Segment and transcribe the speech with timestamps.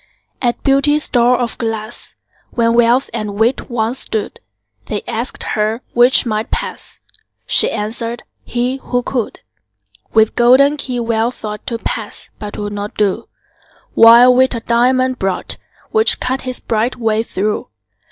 [0.41, 2.15] At Beauty's door of glass,
[2.49, 4.39] When Wealth and Wit once stood,
[4.87, 7.01] They asked her 'which might pass?"
[7.45, 9.41] She answered, "he, who could."
[10.11, 13.29] With golden key Wealth thought To pass but 'twould not do:
[13.93, 15.57] While Wit a diamond brought,
[15.91, 17.67] Which cut his bright way through.